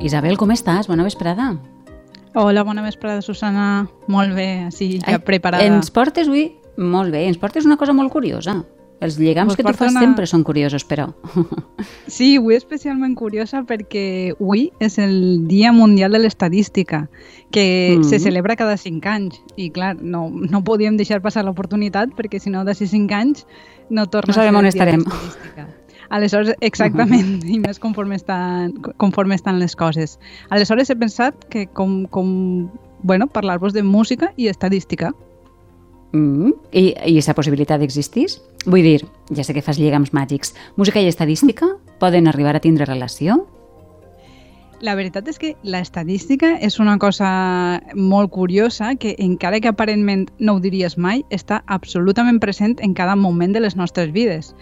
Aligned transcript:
Isabel, 0.00 0.36
com 0.38 0.50
estàs? 0.54 0.88
Bona 0.88 1.04
vesprada. 1.06 1.52
Hola, 2.34 2.62
bona 2.62 2.82
vesprada, 2.82 3.22
Susana. 3.22 3.88
Molt 4.06 4.34
bé, 4.34 4.66
així, 4.68 5.00
ja 5.00 5.16
Ai, 5.16 5.22
preparada. 5.22 5.66
Ens 5.66 5.90
portes 5.90 6.30
avui... 6.30 6.52
Molt 6.80 7.12
bé, 7.12 7.26
ens 7.28 7.36
portes 7.36 7.66
una 7.66 7.76
cosa 7.76 7.92
molt 7.92 8.12
curiosa. 8.14 8.62
Els 9.00 9.16
lligams 9.16 9.56
que 9.56 9.64
tu 9.64 9.72
fas 9.72 9.94
una... 9.94 10.02
sempre 10.04 10.26
són 10.28 10.44
curiosos, 10.44 10.84
però. 10.84 11.08
Sí, 12.10 12.34
avui 12.36 12.56
especialment 12.58 13.14
curiosa 13.16 13.62
perquè 13.64 14.34
avui 14.34 14.66
és 14.82 14.98
el 15.00 15.46
Dia 15.48 15.70
Mundial 15.72 16.12
de 16.12 16.20
l'Estadística, 16.20 17.04
que 17.54 17.96
mm. 17.96 18.04
se 18.04 18.18
celebra 18.20 18.58
cada 18.60 18.76
5 18.76 19.08
anys. 19.08 19.38
I 19.56 19.70
clar, 19.72 19.94
no, 20.02 20.26
no 20.28 20.60
podíem 20.66 20.98
deixar 21.00 21.22
passar 21.24 21.46
l'oportunitat 21.46 22.12
perquè 22.18 22.42
si 22.42 22.52
no, 22.52 22.64
d'ací 22.68 22.90
5 22.90 23.16
anys 23.16 23.46
no 23.88 24.04
torna 24.10 24.34
no 24.34 24.36
sabem 24.36 24.58
a 24.58 24.58
ser 24.58 24.66
on 24.66 24.70
estarem. 24.74 25.06
Aleshores, 26.10 26.56
exactament, 26.70 27.38
uh 27.38 27.46
-huh. 27.46 27.54
i 27.54 27.58
més 27.60 27.78
conforme 27.78 28.16
estan, 28.16 28.74
conforme 28.98 29.34
estan 29.34 29.58
les 29.58 29.76
coses. 29.76 30.18
Aleshores 30.50 30.90
he 30.90 30.96
pensat 30.96 31.34
que 31.48 31.66
com, 31.68 32.06
com 32.06 32.68
bueno, 33.02 33.28
parlar-vos 33.28 33.72
de 33.72 33.82
música 33.82 34.34
i 34.36 34.48
estadística. 34.48 35.14
Mm, 36.12 36.52
i, 36.72 36.88
I 36.90 37.12
aquesta 37.14 37.34
possibilitat 37.34 37.80
existís? 37.82 38.40
Vull 38.66 38.84
dir, 38.84 39.06
ja 39.32 39.44
sé 39.44 39.54
que 39.56 39.62
fas 39.64 39.78
lligams 39.80 40.12
màgics, 40.12 40.52
música 40.76 41.00
i 41.00 41.08
estadística 41.08 41.70
poden 42.00 42.28
arribar 42.28 42.52
a 42.56 42.60
tindre 42.60 42.84
relació? 42.84 43.38
La 44.84 44.94
veritat 44.96 45.26
és 45.28 45.38
que 45.40 45.54
l'estadística 45.64 46.54
és 46.60 46.78
una 46.80 46.98
cosa 47.00 47.30
molt 47.96 48.30
curiosa 48.32 48.94
que, 49.00 49.14
encara 49.20 49.60
que 49.60 49.68
aparentment 49.68 50.28
no 50.40 50.54
ho 50.56 50.60
diries 50.60 50.96
mai, 50.96 51.24
està 51.28 51.62
absolutament 51.68 52.40
present 52.40 52.78
en 52.80 52.94
cada 52.96 53.16
moment 53.16 53.52
de 53.52 53.60
les 53.60 53.76
nostres 53.76 54.12
vides. 54.12 54.54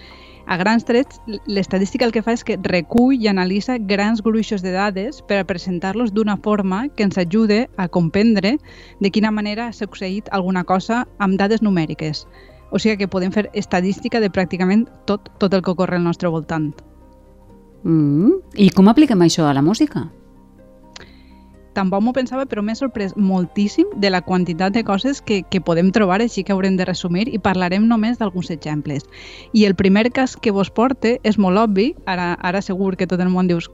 A 0.47 0.57
grans 0.57 0.87
trets, 0.87 1.21
l'estadística 1.47 2.07
el 2.07 2.15
que 2.15 2.23
fa 2.23 2.35
és 2.35 2.43
que 2.43 2.59
recull 2.67 3.19
i 3.19 3.31
analitza 3.31 3.79
grans 3.79 4.23
gruixos 4.27 4.63
de 4.63 4.73
dades 4.75 5.23
per 5.29 5.43
a 5.43 5.47
presentar-los 5.47 6.15
d'una 6.15 6.39
forma 6.43 6.87
que 6.89 7.07
ens 7.07 7.19
ajude 7.19 7.67
a 7.77 7.87
comprendre 7.87 8.57
de 8.99 9.11
quina 9.11 9.31
manera 9.31 9.67
ha 9.69 9.77
succeït 9.77 10.31
alguna 10.33 10.65
cosa 10.65 11.05
amb 11.19 11.39
dades 11.39 11.63
numèriques. 11.63 12.25
O 12.71 12.79
sigui 12.79 12.99
que 13.01 13.09
podem 13.09 13.33
fer 13.33 13.49
estadística 13.55 14.21
de 14.21 14.31
pràcticament 14.31 14.87
tot, 15.07 15.31
tot 15.39 15.55
el 15.55 15.63
que 15.63 15.73
ocorre 15.73 15.97
al 15.97 16.05
nostre 16.05 16.29
voltant. 16.29 16.73
Mm. 17.85 18.39
I 18.59 18.71
com 18.75 18.91
apliquem 18.91 19.23
això 19.25 19.49
a 19.49 19.55
la 19.57 19.65
música? 19.65 20.09
tampoc 21.79 22.03
m'ho 22.03 22.15
pensava, 22.17 22.47
però 22.49 22.63
m'he 22.65 22.75
sorprès 22.75 23.15
moltíssim 23.17 23.87
de 24.03 24.11
la 24.11 24.21
quantitat 24.25 24.75
de 24.75 24.83
coses 24.87 25.21
que, 25.23 25.43
que 25.51 25.61
podem 25.63 25.93
trobar, 25.95 26.21
així 26.25 26.43
que 26.45 26.55
haurem 26.55 26.79
de 26.79 26.87
resumir 26.89 27.29
i 27.31 27.39
parlarem 27.43 27.87
només 27.89 28.19
d'alguns 28.19 28.51
exemples. 28.55 29.07
I 29.55 29.65
el 29.69 29.77
primer 29.79 30.09
cas 30.17 30.35
que 30.37 30.55
vos 30.55 30.73
porte 30.75 31.17
és 31.29 31.39
molt 31.39 31.61
obvi, 31.63 31.93
ara, 32.11 32.33
ara 32.43 32.63
segur 32.65 32.97
que 32.99 33.07
tot 33.11 33.23
el 33.23 33.31
món 33.35 33.51
dius 33.51 33.71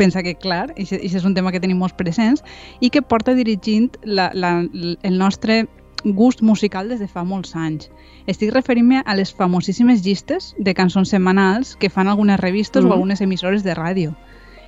pensa 0.00 0.24
que 0.24 0.36
clar, 0.40 0.70
i 0.76 0.88
això 0.88 1.20
és 1.20 1.28
un 1.28 1.36
tema 1.36 1.52
que 1.52 1.62
tenim 1.62 1.82
molt 1.84 1.98
presents, 2.00 2.44
i 2.80 2.90
que 2.90 3.02
porta 3.02 3.36
dirigint 3.36 3.92
la, 4.04 4.30
la, 4.34 4.56
el 4.72 5.18
nostre 5.18 5.64
gust 6.04 6.42
musical 6.42 6.88
des 6.88 7.00
de 7.00 7.08
fa 7.08 7.24
molts 7.24 7.56
anys. 7.56 7.90
Estic 8.26 8.52
referint-me 8.52 9.02
a 9.04 9.16
les 9.16 9.32
famosíssimes 9.34 10.04
llistes 10.04 10.54
de 10.58 10.74
cançons 10.74 11.10
setmanals 11.10 11.74
que 11.76 11.90
fan 11.90 12.08
algunes 12.08 12.40
revistes 12.40 12.84
mm. 12.84 12.88
o 12.88 12.92
algunes 12.92 13.20
emissores 13.20 13.64
de 13.64 13.74
ràdio. 13.74 14.14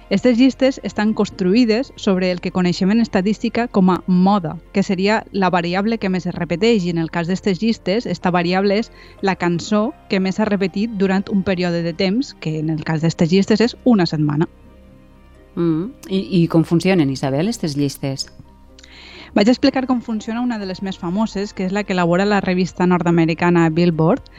Aquestes 0.07 0.39
llistes 0.39 0.81
estan 0.85 1.15
construïdes 1.19 1.93
sobre 1.97 2.31
el 2.31 2.41
que 2.41 2.53
coneixem 2.55 2.93
en 2.95 3.01
estadística 3.03 3.67
com 3.67 3.91
a 3.91 3.97
moda, 4.07 4.55
que 4.73 4.85
seria 4.87 5.25
la 5.33 5.51
variable 5.51 5.99
que 5.99 6.09
més 6.09 6.29
es 6.31 6.35
repeteix 6.37 6.87
i 6.87 6.93
en 6.95 7.01
el 7.03 7.11
cas 7.11 7.27
d'aquestes 7.27 7.59
llistes, 7.59 8.07
esta 8.07 8.31
variable 8.31 8.79
és 8.79 8.93
la 9.27 9.35
cançó 9.35 9.91
que 10.09 10.21
més 10.23 10.39
s'ha 10.39 10.47
repetit 10.47 10.95
durant 10.95 11.27
un 11.35 11.43
període 11.43 11.83
de 11.83 11.93
temps, 11.93 12.37
que 12.39 12.61
en 12.61 12.71
el 12.71 12.85
cas 12.87 13.03
d'aquestes 13.03 13.33
llistes 13.35 13.65
és 13.67 13.77
una 13.83 14.07
setmana. 14.07 14.47
Mm. 15.57 15.91
I, 16.07 16.23
I 16.39 16.47
com 16.55 16.63
funcionen, 16.63 17.11
Isabel, 17.11 17.51
aquestes 17.51 17.75
llistes? 17.75 18.29
Vaig 19.37 19.51
explicar 19.53 19.85
com 19.85 19.99
funciona 20.01 20.41
una 20.41 20.57
de 20.57 20.65
les 20.65 20.79
més 20.81 20.97
famoses, 20.97 21.51
que 21.53 21.67
és 21.67 21.73
la 21.77 21.83
que 21.85 21.93
elabora 21.93 22.25
la 22.25 22.39
revista 22.41 22.87
nord-americana 22.89 23.67
Billboard, 23.69 24.31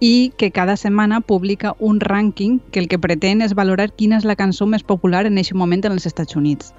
i 0.00 0.32
que 0.40 0.48
cada 0.50 0.78
setmana 0.80 1.18
publica 1.20 1.74
un 1.78 1.98
rànquing 2.00 2.54
que 2.72 2.80
el 2.80 2.88
que 2.88 2.98
pretén 2.98 3.44
és 3.44 3.52
valorar 3.52 3.90
quina 3.92 4.16
és 4.16 4.24
la 4.24 4.36
cançó 4.40 4.64
més 4.64 4.80
popular 4.82 5.26
en 5.28 5.36
aquest 5.36 5.52
moment 5.52 5.84
en 5.84 5.92
els 5.92 6.06
Estats 6.08 6.38
Units. 6.40 6.72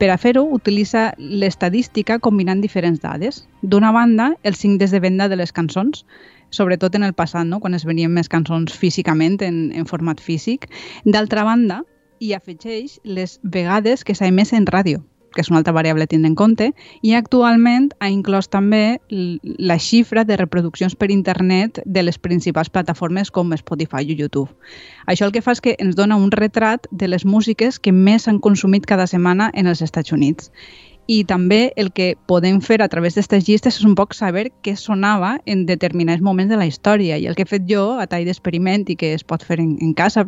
Per 0.00 0.08
a 0.08 0.16
fer-ho, 0.16 0.46
utilitza 0.56 1.10
l'estadística 1.18 2.16
combinant 2.18 2.64
diferents 2.64 3.04
dades. 3.04 3.42
D'una 3.60 3.92
banda, 3.92 4.30
els 4.42 4.64
cinc 4.64 4.80
de 4.80 4.88
venda 4.98 5.28
de 5.28 5.36
les 5.36 5.52
cançons, 5.52 6.06
sobretot 6.48 6.96
en 6.96 7.04
el 7.04 7.12
passat, 7.12 7.44
no? 7.44 7.60
quan 7.60 7.76
es 7.76 7.84
venien 7.84 8.08
més 8.08 8.32
cançons 8.32 8.72
físicament, 8.72 9.36
en, 9.44 9.68
en 9.76 9.84
format 9.84 10.24
físic. 10.24 10.64
D'altra 11.04 11.44
banda, 11.44 11.82
hi 12.20 12.32
afegeix 12.32 13.02
les 13.04 13.36
vegades 13.42 14.02
que 14.02 14.16
s'ha 14.16 14.32
emès 14.32 14.56
en 14.56 14.64
ràdio, 14.64 15.04
que 15.38 15.44
és 15.46 15.52
una 15.52 15.60
altra 15.60 15.72
variable 15.72 16.02
a 16.02 16.10
tindre 16.10 16.26
en 16.26 16.34
compte, 16.34 16.72
i 17.06 17.12
actualment 17.14 17.92
ha 18.02 18.08
inclòs 18.10 18.50
també 18.50 18.98
la 19.08 19.78
xifra 19.78 20.24
de 20.26 20.34
reproduccions 20.40 20.96
per 20.98 21.12
internet 21.14 21.78
de 21.86 22.02
les 22.02 22.18
principals 22.18 22.72
plataformes 22.74 23.30
com 23.30 23.54
Spotify 23.54 24.02
o 24.02 24.18
YouTube. 24.18 24.50
Això 25.06 25.28
el 25.28 25.32
que 25.32 25.44
fa 25.44 25.54
és 25.54 25.62
que 25.62 25.76
ens 25.78 25.94
dona 25.94 26.18
un 26.18 26.32
retrat 26.34 26.90
de 26.90 27.06
les 27.06 27.22
músiques 27.24 27.78
que 27.78 27.94
més 27.94 28.26
s'han 28.26 28.42
consumit 28.42 28.86
cada 28.86 29.06
setmana 29.06 29.52
en 29.54 29.70
els 29.70 29.82
Estats 29.86 30.10
Units 30.10 30.50
i 31.08 31.22
també 31.24 31.72
el 31.80 31.88
que 31.96 32.12
podem 32.28 32.58
fer 32.60 32.82
a 32.82 32.88
través 32.90 33.14
d'aquestes 33.14 33.46
llistes 33.46 33.78
és 33.78 33.86
un 33.86 33.94
poc 33.96 34.12
saber 34.14 34.48
què 34.66 34.74
sonava 34.76 35.38
en 35.46 35.64
determinats 35.70 36.20
moments 36.20 36.50
de 36.52 36.58
la 36.60 36.66
història 36.68 37.16
i 37.16 37.30
el 37.30 37.38
que 37.38 37.46
he 37.46 37.52
fet 37.54 37.64
jo 37.70 37.94
a 37.96 38.06
tall 38.10 38.26
d'experiment 38.28 38.84
i 38.90 38.98
que 38.98 39.14
es 39.16 39.24
pot 39.24 39.46
fer 39.46 39.62
en, 39.62 39.78
en 39.80 39.94
casa 39.96 40.26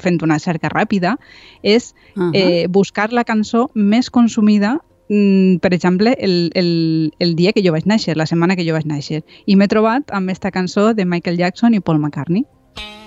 fent 0.00 0.20
una 0.26 0.38
cerca 0.38 0.70
ràpida 0.72 1.16
és 1.62 1.94
uh 2.16 2.22
-huh. 2.22 2.30
eh, 2.34 2.66
buscar 2.68 3.12
la 3.12 3.24
cançó 3.24 3.70
més 3.74 4.10
consumida 4.10 4.78
mm, 5.08 5.56
per 5.56 5.74
exemple, 5.74 6.16
el, 6.18 6.50
el, 6.54 7.12
el 7.18 7.36
dia 7.36 7.52
que 7.52 7.62
jo 7.62 7.72
vaig 7.72 7.84
néixer, 7.86 8.16
la 8.16 8.26
setmana 8.26 8.56
que 8.56 8.64
jo 8.64 8.72
vaig 8.72 8.86
néixer. 8.86 9.22
I 9.46 9.56
m'he 9.56 9.68
trobat 9.68 10.10
amb 10.10 10.28
aquesta 10.28 10.50
cançó 10.50 10.94
de 10.94 11.04
Michael 11.04 11.36
Jackson 11.36 11.74
i 11.74 11.80
Paul 11.80 11.98
McCartney. 11.98 12.46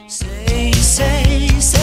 Say, 0.08 0.74
say, 0.74 1.50
say 1.60 1.83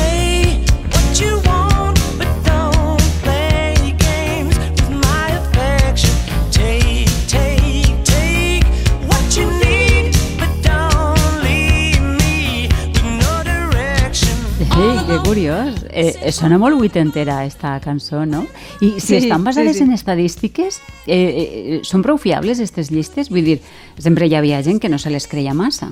que 15.10 15.28
curiós. 15.28 15.75
Eh, 15.91 16.12
sí. 16.12 16.32
Sona 16.32 16.59
molt 16.59 16.78
vuitentera, 16.78 17.44
esta 17.44 17.81
cançó, 17.82 18.25
no? 18.26 18.44
I 18.81 19.00
si 19.00 19.06
sí, 19.06 19.16
estan 19.16 19.43
basades 19.44 19.76
sí, 19.76 19.82
sí. 19.82 19.84
en 19.84 19.93
estadístiques, 19.93 20.81
eh, 21.06 21.19
eh, 21.19 21.81
són 21.87 22.04
prou 22.06 22.19
fiables, 22.21 22.60
aquestes 22.60 22.93
llistes? 22.94 23.31
Vull 23.32 23.47
dir, 23.47 23.59
sempre 23.98 24.28
hi 24.28 24.37
havia 24.38 24.62
gent 24.62 24.78
que 24.81 24.91
no 24.93 25.00
se 25.03 25.10
les 25.10 25.26
creia 25.26 25.54
massa. 25.54 25.91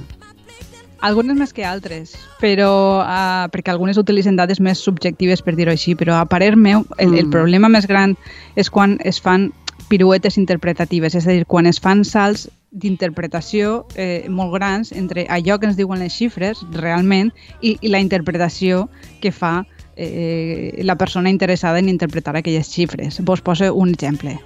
Algunes 1.02 1.38
més 1.38 1.54
que 1.54 1.62
altres, 1.66 2.16
però 2.42 2.70
uh, 3.04 3.46
perquè 3.54 3.70
algunes 3.70 3.98
utilitzen 3.98 4.38
dades 4.38 4.58
més 4.58 4.82
subjectives, 4.82 5.42
per 5.46 5.54
dir-ho 5.54 5.70
així, 5.70 5.94
però 5.94 6.18
a 6.18 6.26
parer 6.26 6.56
meu, 6.56 6.84
el, 6.98 7.12
mm. 7.12 7.18
el 7.22 7.30
problema 7.30 7.70
més 7.70 7.86
gran 7.86 8.16
és 8.58 8.70
quan 8.70 8.98
es 9.06 9.22
fan 9.22 9.52
piruetes 9.88 10.38
interpretatives, 10.38 11.14
és 11.14 11.26
a 11.26 11.34
dir, 11.34 11.46
quan 11.46 11.70
es 11.70 11.78
fan 11.78 12.02
salts 12.04 12.48
d'interpretació 12.70 13.86
eh, 13.96 14.26
molt 14.28 14.52
grans 14.54 14.92
entre 14.92 15.26
allò 15.32 15.58
que 15.58 15.68
ens 15.70 15.78
diuen 15.78 16.02
les 16.02 16.12
xifres 16.12 16.60
realment 16.76 17.32
i, 17.60 17.76
i 17.80 17.88
la 17.88 18.00
interpretació 18.04 18.86
que 19.22 19.32
fa 19.32 19.64
eh, 19.96 20.80
la 20.84 20.96
persona 20.96 21.30
interessada 21.30 21.78
en 21.78 21.88
interpretar 21.88 22.36
aquelles 22.36 22.68
xifres. 22.68 23.20
Vos 23.24 23.40
poso 23.40 23.74
un 23.74 23.90
exemple. 23.90 24.38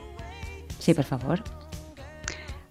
Sí, 0.79 0.95
per 0.95 1.05
favor. 1.05 1.43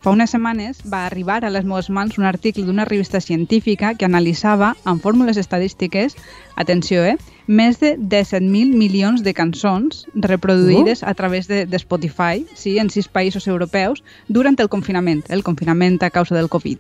Fa 0.01 0.09
unes 0.09 0.31
setmanes 0.34 0.79
va 0.89 1.03
arribar 1.06 1.44
a 1.45 1.51
les 1.53 1.65
meves 1.68 1.92
mans 1.94 2.15
un 2.18 2.25
article 2.25 2.63
d'una 2.65 2.88
revista 2.89 3.19
científica 3.21 3.94
que 3.94 4.07
analitzava, 4.07 4.71
amb 4.83 5.03
fórmules 5.03 5.38
estadístiques, 5.38 6.15
atenció, 6.57 7.03
eh, 7.06 7.19
més 7.45 7.77
de 7.77 7.94
17.000 8.00 8.74
milions 8.74 9.21
de 9.21 9.36
cançons 9.38 10.07
reproduïdes 10.15 11.03
uh. 11.03 11.12
a 11.12 11.13
través 11.13 11.45
de, 11.48 11.68
de 11.69 11.77
Spotify 11.77 12.42
sí, 12.56 12.80
en 12.81 12.89
sis 12.89 13.06
països 13.06 13.45
europeus 13.45 14.01
durant 14.27 14.57
el 14.57 14.74
confinament, 14.74 15.21
el 15.30 15.45
confinament 15.45 16.01
a 16.01 16.09
causa 16.09 16.33
del 16.33 16.50
Covid. 16.50 16.80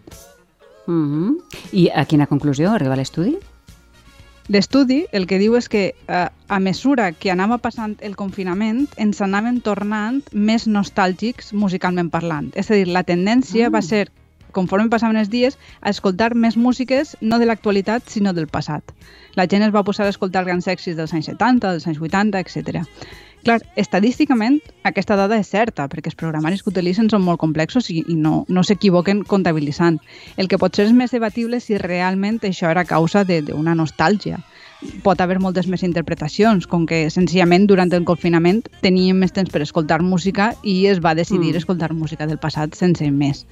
Uh 0.87 0.93
-huh. 0.93 1.37
I 1.71 1.89
a 1.93 2.05
quina 2.05 2.25
conclusió 2.25 2.71
arriba 2.71 2.95
l'estudi? 2.95 3.37
L'estudi 4.49 5.05
el 5.11 5.27
que 5.29 5.37
diu 5.39 5.55
és 5.55 5.67
que 5.69 5.83
eh, 5.91 6.25
a 6.29 6.59
mesura 6.59 7.11
que 7.11 7.31
anava 7.31 7.59
passant 7.61 7.97
el 8.01 8.15
confinament 8.17 8.87
ens 8.97 9.21
anaven 9.21 9.61
tornant 9.61 10.21
més 10.33 10.67
nostàlgics 10.67 11.53
musicalment 11.53 12.09
parlant. 12.09 12.49
És 12.55 12.71
a 12.71 12.79
dir, 12.79 12.87
la 12.87 13.05
tendència 13.07 13.69
uh. 13.69 13.73
va 13.73 13.83
ser 13.85 14.07
conforme 14.51 14.89
passaven 14.91 15.15
els 15.15 15.29
dies, 15.31 15.57
a 15.81 15.89
escoltar 15.89 16.33
més 16.35 16.57
músiques 16.57 17.15
no 17.21 17.39
de 17.39 17.47
l'actualitat, 17.47 18.09
sinó 18.11 18.33
del 18.35 18.49
passat. 18.51 18.83
La 19.39 19.47
gent 19.47 19.63
es 19.63 19.71
va 19.71 19.85
posar 19.87 20.05
a 20.05 20.11
escoltar 20.11 20.43
grans 20.43 20.67
èxits 20.67 20.97
dels 20.97 21.13
anys 21.15 21.31
70, 21.31 21.71
dels 21.71 21.87
anys 21.87 22.01
80, 22.01 22.41
etc. 22.41 22.83
Clar, 23.41 23.57
estadísticament 23.75 24.59
aquesta 24.85 25.15
dada 25.17 25.39
és 25.41 25.49
certa, 25.49 25.87
perquè 25.89 26.11
els 26.11 26.17
programaris 26.17 26.61
que 26.61 26.69
utilitzen 26.69 27.09
són 27.09 27.23
molt 27.25 27.41
complexos 27.41 27.89
i, 27.89 28.03
i 28.05 28.17
no, 28.17 28.43
no 28.49 28.61
s'equivoquen 28.61 29.23
comptabilitzant. 29.25 29.97
El 30.37 30.49
que 30.49 30.59
potser 30.61 30.85
és 30.85 30.93
més 30.93 31.13
debatible 31.15 31.57
si 31.59 31.79
realment 31.81 32.37
això 32.45 32.69
era 32.69 32.85
causa 32.85 33.23
d'una 33.25 33.73
nostàlgia. 33.77 34.37
Pot 35.05 35.21
haver 35.21 35.39
moltes 35.41 35.67
més 35.69 35.81
interpretacions, 35.85 36.67
com 36.69 36.85
que 36.89 37.07
senzillament 37.13 37.67
durant 37.69 37.89
el 37.93 38.05
confinament 38.05 38.63
teníem 38.85 39.17
més 39.21 39.33
temps 39.33 39.49
per 39.49 39.61
escoltar 39.65 40.01
música 40.05 40.51
i 40.61 40.85
es 40.89 41.01
va 41.01 41.17
decidir 41.17 41.53
mm. 41.53 41.61
escoltar 41.61 41.93
música 41.93 42.29
del 42.29 42.41
passat 42.41 42.77
sense 42.77 43.09
més. 43.09 43.45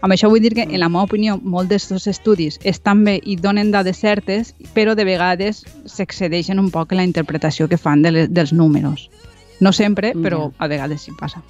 Amb 0.00 0.14
això 0.14 0.30
vull 0.30 0.42
dir 0.42 0.54
que, 0.54 0.62
en 0.62 0.78
la 0.78 0.88
meva 0.88 1.06
opinió, 1.08 1.38
molts 1.42 1.72
d'aquests 1.72 2.06
estudis 2.10 2.58
estan 2.62 3.02
bé 3.04 3.18
i 3.24 3.36
donen 3.36 3.72
dades 3.74 3.98
certes, 3.98 4.54
però 4.74 4.94
de 4.94 5.06
vegades 5.08 5.64
s'excedeixen 5.90 6.60
un 6.62 6.70
poc 6.70 6.92
en 6.92 7.02
la 7.02 7.06
interpretació 7.08 7.68
que 7.68 7.80
fan 7.80 8.02
de 8.02 8.14
les, 8.14 8.28
dels 8.30 8.52
números. 8.52 9.08
No 9.60 9.72
sempre, 9.72 10.12
però 10.14 10.52
a 10.58 10.68
vegades 10.70 11.02
sí 11.02 11.14
passa. 11.18 11.42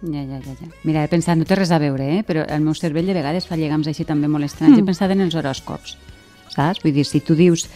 Ja, 0.00 0.22
ja, 0.24 0.40
ja, 0.40 0.54
ja. 0.56 0.68
Mira, 0.84 1.04
he 1.04 1.12
pensat, 1.12 1.36
no 1.36 1.44
té 1.44 1.58
res 1.58 1.72
a 1.76 1.78
veure, 1.78 2.06
eh? 2.16 2.22
però 2.24 2.46
el 2.48 2.64
meu 2.64 2.74
cervell 2.74 3.10
de 3.10 3.16
vegades 3.16 3.44
fa 3.46 3.58
llegams 3.60 3.90
així 3.90 4.06
també 4.08 4.30
molt 4.32 4.48
estranys. 4.48 4.78
Mm. 4.78 4.80
He 4.80 4.88
pensat 4.88 5.12
en 5.12 5.20
els 5.26 5.36
horòscops, 5.36 5.98
saps? 6.54 6.80
Vull 6.80 6.96
dir, 6.96 7.04
si 7.04 7.20
tu 7.20 7.36
dius 7.36 7.66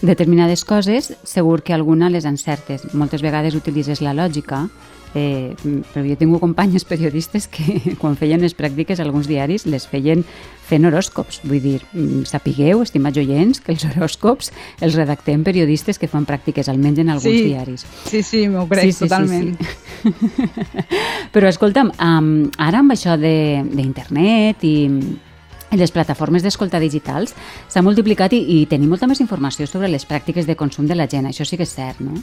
determinades 0.00 0.62
coses, 0.64 1.10
segur 1.26 1.64
que 1.66 1.74
alguna 1.74 2.10
les 2.10 2.28
encertes. 2.30 2.86
Moltes 2.94 3.26
vegades 3.26 3.58
utilitzes 3.58 4.00
la 4.00 4.14
lògica, 4.14 4.68
Eh, 5.14 5.52
però 5.92 6.04
jo 6.06 6.16
tinc 6.16 6.38
companyes 6.40 6.86
periodistes 6.88 7.48
que 7.52 7.80
quan 8.00 8.16
feien 8.16 8.40
les 8.40 8.54
pràctiques 8.56 9.00
alguns 9.02 9.28
diaris 9.28 9.66
les 9.68 9.84
feien 9.88 10.24
fent 10.68 10.86
horòscops. 10.88 11.42
Vull 11.44 11.60
dir, 11.60 11.80
mm, 11.92 12.22
sapigueu, 12.30 12.80
estimats 12.84 13.20
oients, 13.20 13.60
que 13.60 13.74
els 13.74 13.84
horòscops 13.88 14.52
els 14.80 14.96
redactem 14.96 15.44
periodistes 15.44 16.00
que 16.00 16.08
fan 16.08 16.24
pràctiques 16.28 16.70
almenys 16.72 17.02
en 17.04 17.12
alguns 17.16 17.28
sí, 17.28 17.50
diaris. 17.50 17.84
Sí, 18.08 18.22
sí, 18.24 18.46
m'ho 18.48 18.64
crec 18.70 18.88
sí, 18.88 18.96
sí, 18.96 19.04
totalment. 19.04 19.52
Sí, 19.58 20.14
sí. 20.14 20.62
però 21.34 21.50
escolta'm, 21.50 21.92
um, 22.00 22.32
ara 22.56 22.80
amb 22.80 22.96
això 22.96 23.18
d'internet 23.20 24.64
i 24.68 24.76
i 25.72 25.78
les 25.80 25.88
plataformes 25.88 26.44
d'escolta 26.44 26.76
digitals 26.82 27.32
s'ha 27.72 27.80
multiplicat 27.80 28.34
i, 28.36 28.42
i 28.44 28.56
tenim 28.68 28.92
molta 28.92 29.08
més 29.08 29.22
informació 29.24 29.64
sobre 29.64 29.88
les 29.88 30.04
pràctiques 30.04 30.44
de 30.44 30.56
consum 30.56 30.84
de 30.84 30.98
la 30.98 31.08
gent. 31.08 31.24
Això 31.30 31.46
sí 31.48 31.56
que 31.56 31.64
és 31.64 31.72
cert, 31.72 32.02
no? 32.04 32.20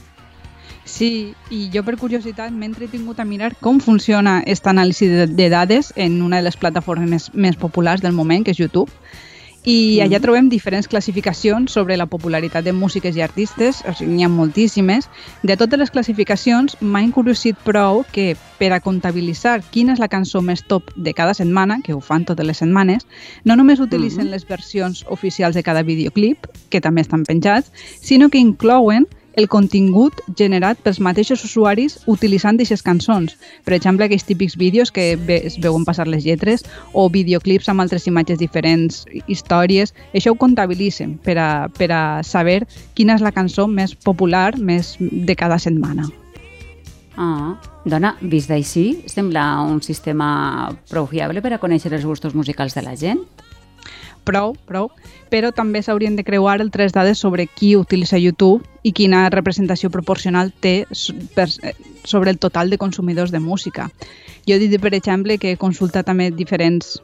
Sí, 0.90 1.36
i 1.54 1.70
jo 1.74 1.84
per 1.86 1.96
curiositat 2.02 2.52
m'he 2.52 2.66
entretingut 2.66 3.20
a 3.22 3.26
mirar 3.30 3.54
com 3.62 3.78
funciona 3.84 4.40
aquesta 4.42 4.74
anàlisi 4.74 5.08
de, 5.12 5.28
de 5.30 5.50
dades 5.54 5.94
en 5.96 6.22
una 6.26 6.42
de 6.42 6.48
les 6.48 6.58
plataformes 6.58 7.10
més, 7.10 7.28
més 7.34 7.60
populars 7.62 8.02
del 8.02 8.18
moment, 8.18 8.44
que 8.44 8.56
és 8.56 8.60
YouTube. 8.60 8.90
I 9.70 10.00
mm. 10.00 10.06
allà 10.06 10.20
trobem 10.24 10.48
diferents 10.50 10.88
classificacions 10.90 11.76
sobre 11.76 11.98
la 12.00 12.08
popularitat 12.10 12.66
de 12.66 12.74
músiques 12.74 13.16
i 13.16 13.22
artistes, 13.22 13.84
o 13.86 13.94
sigui, 13.94 14.16
n'hi 14.16 14.26
ha 14.26 14.32
moltíssimes. 14.34 15.10
De 15.44 15.58
totes 15.60 15.80
les 15.80 15.94
classificacions, 15.94 16.78
m'ha 16.82 17.04
incuriosit 17.06 17.60
prou 17.68 18.02
que 18.16 18.34
per 18.58 18.72
a 18.74 18.82
comptabilitzar 18.82 19.60
quina 19.70 19.94
és 19.94 20.02
la 20.02 20.10
cançó 20.10 20.42
més 20.42 20.66
top 20.66 20.90
de 20.96 21.14
cada 21.14 21.38
setmana, 21.38 21.82
que 21.86 21.94
ho 21.94 22.02
fan 22.02 22.26
totes 22.26 22.48
les 22.48 22.64
setmanes, 22.64 23.06
no 23.46 23.60
només 23.60 23.80
utilitzen 23.80 24.26
mm 24.26 24.28
-hmm. 24.28 24.40
les 24.40 24.48
versions 24.48 25.06
oficials 25.08 25.56
de 25.56 25.64
cada 25.64 25.84
videoclip, 25.84 26.48
que 26.70 26.82
també 26.82 27.02
estan 27.02 27.24
penjats, 27.24 27.72
sinó 28.02 28.30
que 28.30 28.40
inclouen 28.40 29.08
el 29.36 29.48
contingut 29.48 30.22
generat 30.38 30.80
pels 30.84 31.00
mateixos 31.04 31.44
usuaris 31.46 32.00
utilitzant 32.08 32.58
aquestes 32.60 32.84
cançons. 32.86 33.36
Per 33.66 33.76
exemple, 33.76 34.06
aquells 34.06 34.26
típics 34.28 34.58
vídeos 34.58 34.92
que 34.92 35.12
es 35.38 35.60
veuen 35.62 35.86
passar 35.86 36.08
les 36.08 36.26
lletres 36.26 36.66
o 36.94 37.10
videoclips 37.10 37.70
amb 37.70 37.84
altres 37.86 38.08
imatges 38.08 38.40
diferents, 38.40 39.06
històries. 39.28 39.94
Això 40.14 40.34
ho 40.34 40.40
comptabilitzen 40.40 41.18
per 41.24 41.38
a, 41.38 41.50
per 41.70 41.92
a 41.92 42.04
saber 42.24 42.64
quina 42.96 43.16
és 43.16 43.26
la 43.26 43.36
cançó 43.36 43.68
més 43.68 43.96
popular 43.96 44.58
més 44.58 44.96
de 45.00 45.36
cada 45.36 45.60
setmana. 45.60 46.10
Ah, 47.20 47.58
dona, 47.84 48.14
vist 48.22 48.48
d'així, 48.48 49.04
sembla 49.12 49.44
un 49.68 49.82
sistema 49.84 50.72
prou 50.88 51.08
fiable 51.10 51.42
per 51.44 51.52
a 51.52 51.60
conèixer 51.60 51.92
els 51.92 52.08
gustos 52.08 52.36
musicals 52.36 52.78
de 52.78 52.86
la 52.86 52.96
gent? 52.96 53.26
Prou, 54.30 54.54
prou, 54.70 54.90
però 55.34 55.52
també 55.56 55.82
s'haurien 55.82 56.16
de 56.18 56.26
creuar 56.28 56.60
el 56.62 56.70
tres 56.72 56.94
dades 56.94 57.20
sobre 57.20 57.48
qui 57.50 57.74
utilitza 57.80 58.22
YouTube 58.22 58.64
i 58.86 58.94
quina 58.94 59.26
representació 59.34 59.90
proporcional 59.90 60.54
té 60.62 60.86
eh, 60.86 61.76
sobre 62.06 62.32
el 62.32 62.40
total 62.40 62.70
de 62.70 62.78
consumidors 62.78 63.34
de 63.34 63.42
música. 63.42 63.90
Jo 64.48 64.56
he 64.56 64.62
dit, 64.62 64.80
per 64.82 64.94
exemple, 64.94 65.38
que 65.38 65.54
he 65.54 65.62
consultat 65.62 66.08
també 66.10 66.32
diferents 66.32 67.00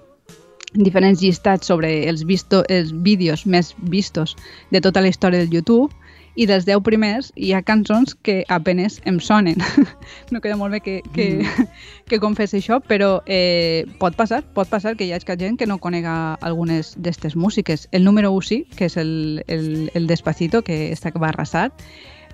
diferents 0.76 1.22
llistats 1.24 1.70
sobre 1.72 1.90
els, 2.10 2.26
visto, 2.28 2.64
els 2.68 2.92
vídeos 2.92 3.46
més 3.46 3.74
vistos 3.80 4.36
de 4.72 4.82
tota 4.84 5.00
la 5.00 5.08
història 5.08 5.40
del 5.40 5.54
YouTube 5.54 5.94
i 6.36 6.46
dels 6.50 6.66
10 6.68 6.84
primers 6.84 7.32
hi 7.36 7.54
ha 7.56 7.62
cançons 7.66 8.16
que 8.16 8.44
apenes 8.52 9.00
em 9.06 9.20
sonen. 9.20 9.62
no 10.32 10.42
queda 10.44 10.58
molt 10.60 10.76
bé 10.76 10.82
que, 10.84 10.98
que, 11.16 11.28
mm. 11.42 11.68
que 12.10 12.20
confessi 12.20 12.60
això, 12.60 12.82
però 12.84 13.22
eh, 13.26 13.86
pot 14.00 14.18
passar, 14.20 14.44
pot 14.56 14.70
passar 14.72 14.96
que 15.00 15.08
hi 15.08 15.14
hagi 15.16 15.38
gent 15.40 15.58
que 15.58 15.68
no 15.68 15.80
conega 15.80 16.36
algunes 16.42 16.96
d'aquestes 16.98 17.36
músiques. 17.36 17.88
El 17.92 18.04
número 18.04 18.32
1 18.32 18.42
sí, 18.42 18.66
que 18.76 18.86
és 18.86 18.98
el, 18.98 19.44
el, 19.48 19.90
el 19.94 20.08
Despacito, 20.08 20.62
que 20.62 20.92
està 20.92 21.12
que 21.12 21.20
va 21.20 21.30
arrasar, 21.30 21.72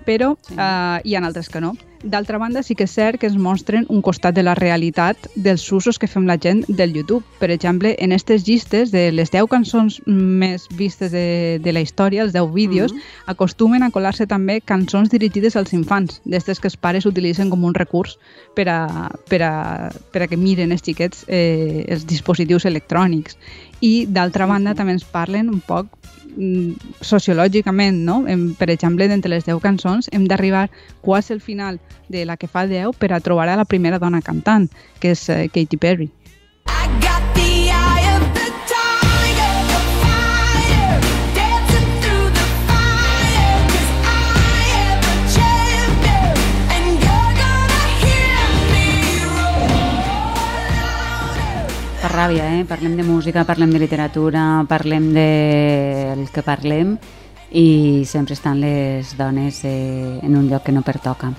però 0.04 0.34
sí. 0.42 0.54
uh, 0.58 0.98
hi 1.04 1.14
ha 1.14 1.24
altres 1.24 1.48
que 1.48 1.60
no. 1.60 1.76
D'altra 2.02 2.38
banda, 2.38 2.64
sí 2.66 2.74
que 2.74 2.88
és 2.88 2.94
cert 2.96 3.20
que 3.22 3.28
ens 3.30 3.38
mostren 3.38 3.86
un 3.88 4.02
costat 4.02 4.34
de 4.34 4.42
la 4.42 4.56
realitat 4.58 5.28
dels 5.34 5.62
usos 5.70 6.00
que 6.02 6.08
fem 6.10 6.26
la 6.26 6.34
gent 6.34 6.64
del 6.66 6.94
YouTube. 6.96 7.22
Per 7.38 7.50
exemple, 7.54 7.94
en 7.98 8.10
aquestes 8.10 8.42
llistes 8.48 8.90
de 8.90 9.04
les 9.14 9.30
10 9.30 9.46
cançons 9.52 10.00
més 10.06 10.66
vistes 10.74 11.12
de, 11.14 11.60
de 11.62 11.72
la 11.72 11.82
història, 11.84 12.24
els 12.26 12.34
10 12.34 12.50
vídeos, 12.54 12.92
mm 12.92 12.96
-hmm. 12.96 13.30
acostumen 13.34 13.82
a 13.82 13.90
colar-se 13.90 14.26
també 14.26 14.60
cançons 14.60 15.10
dirigides 15.10 15.56
als 15.56 15.72
infants, 15.72 16.20
d'aquestes 16.24 16.60
que 16.60 16.68
els 16.68 16.76
pares 16.76 17.06
utilitzen 17.06 17.50
com 17.50 17.64
un 17.64 17.74
recurs 17.74 18.18
per 18.54 18.68
a, 18.68 19.10
per 19.28 19.42
a, 19.42 19.90
per 20.12 20.22
a 20.22 20.26
que 20.26 20.36
miren 20.36 20.72
els 20.72 20.82
xiquets 20.82 21.24
eh, 21.28 21.84
els 21.88 22.06
dispositius 22.06 22.64
electrònics. 22.64 23.36
I 23.80 24.06
d'altra 24.06 24.46
banda 24.46 24.74
també 24.74 24.92
ens 24.92 25.04
parlen 25.04 25.48
un 25.50 25.60
poc 25.60 25.86
sociològicament, 27.00 28.02
no? 28.06 28.22
Hem, 28.28 28.52
per 28.58 28.70
exemple, 28.72 29.08
d'entre 29.08 29.32
les 29.32 29.44
10 29.48 29.60
cançons 29.62 30.08
hem 30.12 30.26
d'arribar 30.28 30.68
quasi 31.00 31.32
al 31.32 31.40
final 31.40 31.80
de 32.08 32.24
la 32.24 32.36
que 32.36 32.48
fa 32.48 32.66
10 32.66 32.96
per 32.98 33.12
a 33.12 33.20
trobar 33.20 33.48
a 33.48 33.56
la 33.56 33.68
primera 33.68 33.98
dona 33.98 34.22
cantant, 34.22 34.70
que 35.00 35.12
és 35.16 35.28
uh, 35.28 35.44
Katy 35.52 35.76
Perry. 35.76 36.10
Ràbia, 52.22 52.60
eh? 52.60 52.64
Parlem 52.64 52.94
de 52.96 53.02
música, 53.02 53.42
parlem 53.44 53.72
de 53.72 53.80
literatura, 53.82 54.62
parlem 54.68 55.10
del 55.14 56.22
de 56.22 56.30
que 56.30 56.42
parlem 56.46 56.94
i 57.50 58.04
sempre 58.06 58.36
estan 58.36 58.60
les 58.62 59.16
dones 59.18 59.64
eh, 59.64 60.20
en 60.22 60.36
un 60.36 60.46
lloc 60.48 60.62
que 60.62 60.72
no 60.72 60.84
pertoca. 60.86 61.32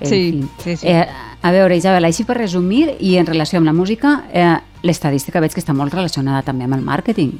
En 0.00 0.06
sí, 0.06 0.20
fi. 0.32 0.48
sí, 0.64 0.76
sí. 0.76 0.86
Eh, 0.86 1.06
a 1.40 1.52
veure, 1.54 1.76
Isabel, 1.76 2.04
així 2.04 2.26
per 2.28 2.36
resumir, 2.36 2.98
i 3.00 3.16
en 3.16 3.26
relació 3.26 3.58
amb 3.58 3.70
la 3.70 3.72
música, 3.72 4.24
eh, 4.30 4.58
l'estadística 4.82 5.40
veig 5.40 5.54
que 5.54 5.64
està 5.64 5.72
molt 5.74 5.94
relacionada 5.96 6.44
també 6.44 6.68
amb 6.68 6.76
el 6.76 6.84
màrqueting. 6.84 7.32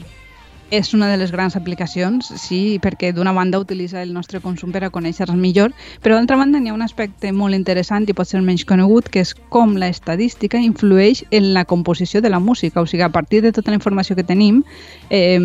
És 0.71 0.93
una 0.93 1.07
de 1.09 1.17
les 1.17 1.31
grans 1.33 1.55
aplicacions, 1.57 2.27
sí, 2.37 2.79
perquè 2.85 3.15
d'una 3.17 3.33
banda 3.33 3.61
utilitza 3.63 4.03
el 4.03 4.13
nostre 4.13 4.41
consum 4.45 4.69
per 4.75 4.83
a 4.85 4.91
conèixer-nos 4.93 5.39
millor, 5.41 5.73
però 6.05 6.19
d'altra 6.19 6.37
banda 6.37 6.61
n'hi 6.61 6.69
ha 6.69 6.77
un 6.77 6.85
aspecte 6.85 7.33
molt 7.33 7.57
interessant 7.57 8.05
i 8.05 8.17
pot 8.17 8.29
ser 8.29 8.43
menys 8.45 8.67
conegut, 8.69 9.09
que 9.09 9.23
és 9.25 9.33
com 9.49 9.79
la 9.81 9.89
estadística 9.89 10.61
influeix 10.61 11.25
en 11.31 11.55
la 11.55 11.65
composició 11.65 12.21
de 12.21 12.29
la 12.29 12.39
música. 12.39 12.83
O 12.83 12.87
sigui, 12.87 13.07
a 13.07 13.09
partir 13.09 13.41
de 13.41 13.55
tota 13.57 13.73
la 13.73 13.81
informació 13.81 14.17
que 14.17 14.29
tenim, 14.29 14.61
eh, 15.09 15.41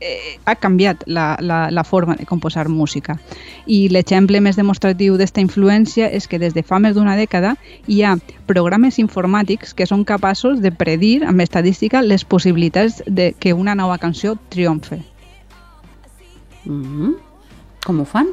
eh, 0.00 0.38
ha 0.44 0.54
canviat 0.56 1.04
la, 1.06 1.36
la, 1.40 1.70
la 1.70 1.84
forma 1.84 2.16
de 2.16 2.26
composar 2.26 2.68
música. 2.68 3.18
I 3.66 3.88
l'exemple 3.92 4.40
més 4.40 4.56
demostratiu 4.56 5.16
d'aquesta 5.16 5.44
influència 5.44 6.08
és 6.10 6.26
que 6.26 6.40
des 6.40 6.56
de 6.56 6.64
fa 6.66 6.80
més 6.80 6.96
d'una 6.96 7.16
dècada 7.16 7.54
hi 7.86 8.02
ha 8.02 8.16
programes 8.50 8.98
informàtics 8.98 9.74
que 9.74 9.86
són 9.86 10.04
capaços 10.04 10.60
de 10.64 10.72
predir 10.72 11.20
amb 11.24 11.40
estadística 11.40 12.02
les 12.02 12.24
possibilitats 12.24 13.02
de 13.06 13.32
que 13.38 13.52
una 13.54 13.74
nova 13.74 13.98
canció 13.98 14.36
triomfe. 14.48 15.02
Mm 16.64 16.84
-hmm. 16.84 17.14
Com 17.84 18.00
ho 18.00 18.04
fan? 18.04 18.28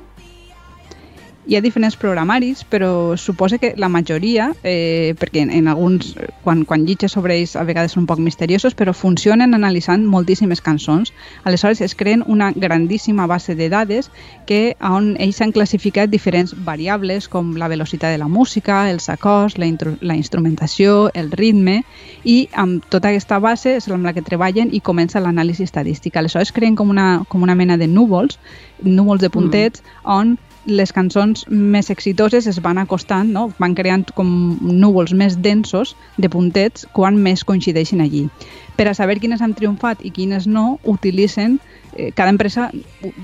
Hi 1.47 1.55
ha 1.55 1.61
diferents 1.63 1.95
programaris, 1.95 2.65
però 2.67 3.15
suposa 3.15 3.57
que 3.57 3.73
la 3.77 3.87
majoria, 3.87 4.49
eh, 4.63 5.15
perquè 5.19 5.45
en, 5.45 5.51
en 5.51 5.69
alguns, 5.71 6.11
quan, 6.43 6.65
quan 6.67 6.83
llitges 6.85 7.13
sobre 7.15 7.37
ells 7.37 7.55
a 7.55 7.63
vegades 7.63 7.95
són 7.95 8.03
un 8.03 8.09
poc 8.09 8.19
misteriosos, 8.19 8.75
però 8.75 8.91
funcionen 8.91 9.55
analitzant 9.55 10.03
moltíssimes 10.05 10.59
cançons. 10.61 11.13
Aleshores 11.47 11.79
es 11.81 11.95
creen 11.95 12.23
una 12.27 12.51
grandíssima 12.51 13.27
base 13.31 13.55
de 13.55 13.69
dades 13.71 14.11
que 14.45 14.75
on 14.83 15.13
ells 15.23 15.39
han 15.41 15.53
classificat 15.55 16.11
diferents 16.11 16.51
variables 16.67 17.29
com 17.31 17.55
la 17.55 17.71
velocitat 17.71 18.11
de 18.11 18.19
la 18.19 18.27
música, 18.27 18.83
els 18.91 19.07
acords, 19.09 19.55
la, 19.57 19.71
la 20.01 20.19
instrumentació, 20.19 21.09
el 21.13 21.31
ritme, 21.31 21.83
i 22.27 22.49
amb 22.59 22.83
tota 22.91 23.13
aquesta 23.13 23.39
base 23.39 23.77
és 23.77 23.87
amb 23.87 24.03
la 24.03 24.11
que 24.11 24.25
treballen 24.25 24.73
i 24.75 24.83
comença 24.83 25.23
l'anàlisi 25.23 25.63
estadística. 25.63 26.19
Aleshores 26.19 26.51
creen 26.51 26.75
com 26.75 26.91
una, 26.91 27.23
com 27.29 27.47
una 27.47 27.55
mena 27.55 27.79
de 27.79 27.87
núvols, 27.87 28.35
núvols 28.83 29.23
de 29.23 29.31
puntets, 29.31 29.79
mm. 29.79 30.11
on 30.11 30.35
les 30.67 30.91
cançons 30.91 31.45
més 31.47 31.89
exitoses 31.89 32.45
es 32.51 32.59
van 32.61 32.77
acostant, 32.77 33.31
no? 33.31 33.47
van 33.57 33.73
creant 33.75 34.05
com 34.15 34.29
núvols 34.61 35.13
més 35.15 35.39
densos 35.39 35.95
de 36.17 36.29
puntets 36.29 36.85
quan 36.93 37.17
més 37.23 37.45
coincideixen 37.47 38.03
allí. 38.03 38.27
Per 38.75 38.85
a 38.91 38.93
saber 38.93 39.17
quines 39.23 39.41
han 39.41 39.55
triomfat 39.57 40.03
i 40.05 40.11
quines 40.11 40.45
no, 40.45 40.77
utilitzen 40.83 41.57
eh, 41.95 42.11
cada 42.11 42.29
empresa 42.35 42.69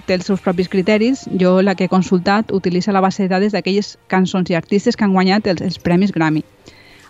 té 0.08 0.16
els 0.16 0.26
seus 0.26 0.42
propis 0.42 0.72
criteris. 0.72 1.28
Jo, 1.40 1.60
la 1.62 1.76
que 1.76 1.86
he 1.86 1.92
consultat, 1.92 2.52
utilitza 2.52 2.96
la 2.96 3.04
base 3.04 3.28
de 3.28 3.30
dades 3.36 3.54
d'aquelles 3.54 3.98
cançons 4.08 4.50
i 4.50 4.58
artistes 4.58 4.98
que 4.98 5.06
han 5.06 5.14
guanyat 5.14 5.52
els, 5.52 5.62
els 5.62 5.80
Premis 5.84 6.16
Grammy. 6.16 6.46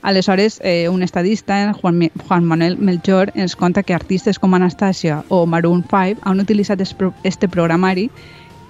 Aleshores, 0.04 0.60
eh, 0.66 0.90
un 0.90 1.02
estadista, 1.02 1.74
Juan, 1.74 2.10
Juan 2.28 2.44
Manuel 2.44 2.78
Melchor, 2.78 3.32
ens 3.36 3.56
conta 3.56 3.84
que 3.84 3.94
artistes 3.94 4.38
com 4.38 4.54
Anastasia 4.54 5.24
o 5.30 5.46
Maroon 5.46 5.86
5 5.88 6.20
han 6.28 6.42
utilitzat 6.44 6.82
este 7.24 7.48
programari 7.48 8.10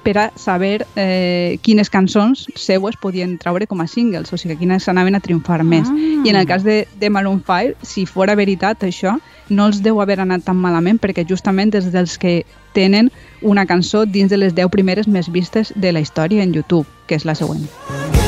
per 0.03 0.17
a 0.19 0.25
saber 0.35 0.85
eh, 0.95 1.59
quines 1.63 1.89
cançons 1.89 2.45
seues 2.55 2.97
podien 2.99 3.37
treure 3.39 3.67
com 3.67 3.81
a 3.81 3.87
singles, 3.87 4.33
o 4.33 4.37
sigui, 4.37 4.57
quines 4.59 4.87
anaven 4.91 5.15
a 5.15 5.23
triomfar 5.23 5.63
més. 5.63 5.87
Ah. 5.89 5.95
I 6.23 6.33
en 6.33 6.39
el 6.39 6.47
cas 6.47 6.63
de, 6.63 6.83
de 6.99 7.09
Maroon 7.09 7.41
5, 7.45 7.79
si 7.81 8.05
fora 8.05 8.35
veritat 8.35 8.83
això, 8.83 9.17
no 9.49 9.67
els 9.67 9.81
deu 9.83 10.01
haver 10.01 10.19
anat 10.23 10.45
tan 10.47 10.59
malament 10.59 10.99
perquè 10.99 11.25
justament 11.27 11.73
és 11.75 11.91
dels 11.91 12.17
que 12.19 12.43
tenen 12.73 13.11
una 13.41 13.65
cançó 13.65 14.05
dins 14.05 14.31
de 14.31 14.39
les 14.39 14.55
10 14.55 14.71
primeres 14.73 15.07
més 15.07 15.31
vistes 15.31 15.73
de 15.75 15.91
la 15.91 16.03
història 16.03 16.43
en 16.43 16.53
YouTube, 16.53 16.87
que 17.07 17.15
és 17.15 17.25
la 17.25 17.35
següent. 17.35 17.67
veritat. 17.67 18.22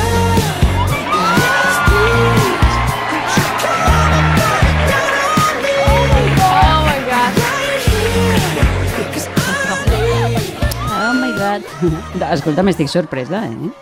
Escolta, 12.36 12.62
m'estic 12.62 12.88
sorpresa, 12.88 13.44
eh? 13.46 13.74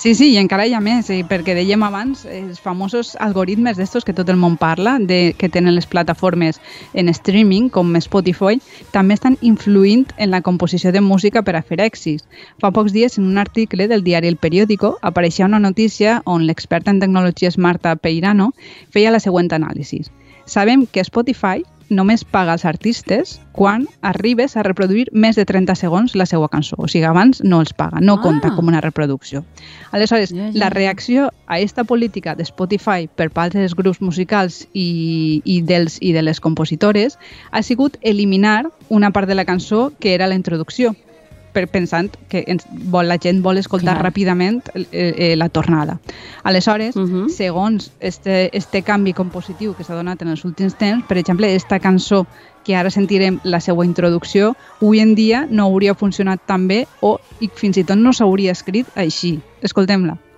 Sí, 0.00 0.14
sí, 0.14 0.30
i 0.32 0.38
encara 0.40 0.64
hi 0.64 0.72
ha 0.72 0.78
més, 0.80 1.10
eh, 1.12 1.18
perquè 1.28 1.52
dèiem 1.52 1.82
abans 1.84 2.22
els 2.24 2.60
famosos 2.64 3.10
algoritmes 3.20 3.76
d'estos 3.76 4.06
que 4.08 4.14
tot 4.16 4.30
el 4.32 4.38
món 4.40 4.54
parla, 4.56 4.94
de, 4.96 5.34
que 5.36 5.50
tenen 5.52 5.74
les 5.76 5.84
plataformes 5.84 6.56
en 6.96 7.10
streaming, 7.12 7.68
com 7.68 7.92
Spotify, 8.00 8.56
també 8.94 9.18
estan 9.18 9.36
influint 9.44 10.06
en 10.16 10.32
la 10.32 10.40
composició 10.40 10.88
de 10.96 11.02
música 11.04 11.42
per 11.44 11.58
a 11.58 11.60
fer 11.60 11.82
èxits. 11.84 12.24
Fa 12.64 12.70
pocs 12.72 12.94
dies, 12.96 13.18
en 13.20 13.26
un 13.28 13.36
article 13.36 13.90
del 13.92 14.06
diari 14.06 14.32
El 14.32 14.40
Periódico, 14.40 14.94
apareixia 15.02 15.50
una 15.50 15.60
notícia 15.60 16.22
on 16.24 16.46
l'experta 16.48 16.94
en 16.96 17.04
tecnologies 17.04 17.58
Marta 17.58 17.92
Peirano 17.96 18.54
feia 18.88 19.12
la 19.12 19.20
següent 19.20 19.52
anàlisi. 19.52 20.06
Sabem 20.48 20.86
que 20.86 21.04
Spotify 21.04 21.60
només 21.90 22.22
paga 22.24 22.54
als 22.54 22.64
artistes 22.64 23.40
quan 23.52 23.84
arribes 24.06 24.56
a 24.56 24.62
reproduir 24.62 25.08
més 25.12 25.36
de 25.36 25.44
30 25.44 25.74
segons 25.76 26.14
la 26.16 26.26
seva 26.26 26.48
cançó. 26.48 26.78
O 26.78 26.88
sigui, 26.88 27.04
abans 27.04 27.42
no 27.42 27.60
els 27.60 27.74
paga, 27.76 28.00
no 28.00 28.16
ah. 28.16 28.22
compta 28.22 28.54
com 28.54 28.70
una 28.70 28.80
reproducció. 28.80 29.42
Aleshores, 29.90 30.32
ja, 30.32 30.48
ja. 30.48 30.58
la 30.62 30.70
reacció 30.70 31.28
a 31.46 31.58
aquesta 31.58 31.84
política 31.84 32.36
de 32.38 32.46
Spotify 32.46 33.10
per 33.10 33.28
part 33.34 33.58
dels 33.58 33.74
grups 33.76 34.00
musicals 34.00 34.62
i, 34.72 35.42
i, 35.44 35.60
dels, 35.66 35.98
i 36.00 36.14
de 36.16 36.22
les 36.22 36.40
compositores 36.40 37.18
ha 37.50 37.62
sigut 37.66 37.98
eliminar 38.00 38.70
una 38.88 39.10
part 39.10 39.28
de 39.28 39.34
la 39.34 39.44
cançó 39.44 39.90
que 39.98 40.14
era 40.14 40.30
la 40.30 40.38
introducció 40.38 40.94
per, 41.52 41.66
pensant 41.68 42.14
que 42.28 42.44
ens, 42.46 42.64
vol, 42.92 43.08
la 43.08 43.18
gent 43.20 43.42
vol 43.42 43.60
escoltar 43.60 43.96
Clar. 43.96 44.06
ràpidament 44.08 44.62
eh, 44.74 44.84
eh, 44.92 45.34
la 45.36 45.48
tornada. 45.48 45.98
Aleshores, 46.42 46.96
uh 46.96 47.06
-huh. 47.06 47.28
segons 47.28 47.92
este, 48.00 48.50
este 48.56 48.82
canvi 48.82 49.12
compositiu 49.12 49.74
que 49.74 49.84
s'ha 49.84 49.94
donat 49.94 50.22
en 50.22 50.28
els 50.28 50.44
últims 50.44 50.74
temps, 50.74 51.04
per 51.06 51.18
exemple, 51.18 51.54
esta 51.54 51.78
cançó 51.78 52.26
que 52.64 52.76
ara 52.76 52.90
sentirem 52.90 53.40
la 53.42 53.60
seva 53.60 53.84
introducció, 53.84 54.54
avui 54.80 55.00
en 55.00 55.14
dia 55.14 55.46
no 55.50 55.64
hauria 55.64 55.94
funcionat 55.94 56.40
tan 56.46 56.68
bé 56.68 56.86
o 57.00 57.18
i 57.40 57.48
fins 57.54 57.76
i 57.76 57.84
tot 57.84 57.96
no 57.96 58.12
s'hauria 58.12 58.52
escrit 58.52 58.86
així. 58.94 59.40
Escoltem-la. 59.62 60.29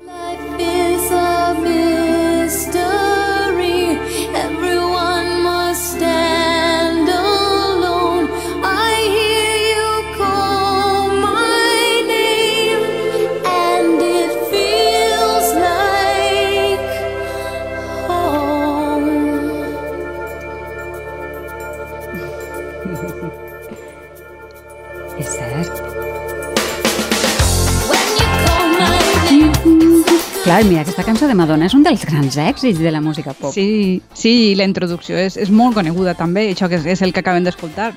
Clar, 30.42 30.64
mira, 30.64 30.80
aquesta 30.82 31.04
cançó 31.06 31.28
de 31.30 31.37
Madonna 31.38 31.68
és 31.68 31.75
un 31.76 31.85
dels 31.87 32.02
grans 32.02 32.35
èxits 32.37 32.80
de 32.82 32.90
la 32.90 33.00
música 33.00 33.30
pop. 33.32 33.52
Sí, 33.54 34.02
sí, 34.18 34.56
la 34.59 34.66
introducció 34.66 35.14
és, 35.16 35.37
és 35.38 35.52
molt 35.54 35.76
coneguda 35.78 36.16
també, 36.18 36.49
això 36.50 36.66
que 36.68 36.80
és, 36.80 36.88
és 36.97 37.02
el 37.06 37.14
que 37.14 37.23
acabem 37.23 37.47
d'escoltar. 37.47 37.92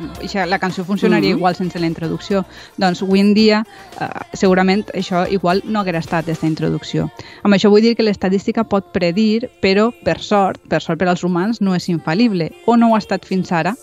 La 0.47 0.59
cançó 0.61 0.85
funcionaria 0.85 1.31
mm 1.31 1.33
-hmm. 1.33 1.37
igual 1.39 1.55
sense 1.55 1.79
la 1.79 1.87
introducció. 1.87 2.45
Doncs 2.77 3.01
avui 3.01 3.19
en 3.19 3.33
dia, 3.33 3.65
eh, 3.99 4.07
segurament, 4.33 4.85
això 4.93 5.25
igual 5.29 5.63
no 5.65 5.79
haguera 5.79 5.99
estat 5.99 6.23
aquesta 6.23 6.45
introducció. 6.45 7.09
Amb 7.43 7.55
això 7.55 7.69
vull 7.69 7.81
dir 7.81 7.95
que 7.95 8.03
l'estadística 8.03 8.63
pot 8.63 8.91
predir, 8.91 9.49
però 9.61 9.91
per 10.03 10.19
sort, 10.19 10.61
per 10.69 10.81
sort 10.81 10.99
per 10.99 11.07
als 11.07 11.23
humans, 11.23 11.61
no 11.61 11.75
és 11.75 11.89
infal·lible, 11.89 12.51
o 12.65 12.77
no 12.77 12.91
ho 12.91 12.95
ha 12.95 12.99
estat 12.99 13.25
fins 13.25 13.51
ara, 13.51 13.75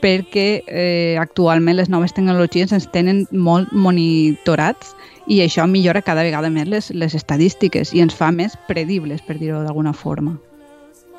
perquè 0.00 0.62
eh, 0.66 1.16
actualment 1.20 1.76
les 1.76 1.90
noves 1.92 2.14
tecnologies 2.14 2.72
ens 2.72 2.88
tenen 2.92 3.24
molt 3.30 3.72
monitorats 3.72 4.94
i 5.26 5.40
això 5.44 5.66
millora 5.66 6.02
cada 6.04 6.24
vegada 6.24 6.50
més 6.50 6.68
les, 6.68 6.90
les 6.94 7.14
estadístiques 7.14 7.94
i 7.94 8.02
ens 8.04 8.14
fa 8.14 8.30
més 8.32 8.56
predibles, 8.68 9.22
per 9.22 9.38
dir-ho 9.38 9.62
d'alguna 9.64 9.92
forma. 9.92 10.36